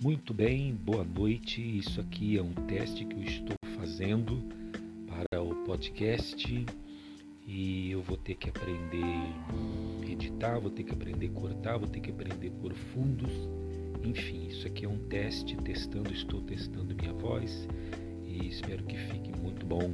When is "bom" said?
19.66-19.92